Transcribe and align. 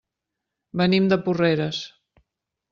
Venim 0.81 1.11
de 1.13 1.21
Porreres. 1.27 1.85